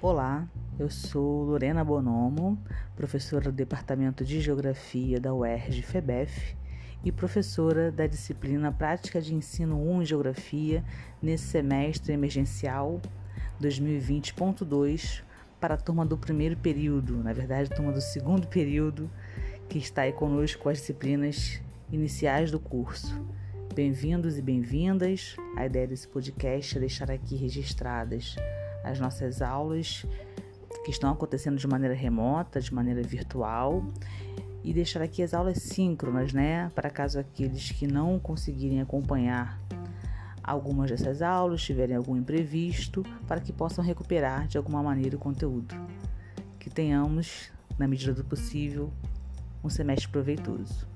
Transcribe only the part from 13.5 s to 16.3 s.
2020.2 para a turma do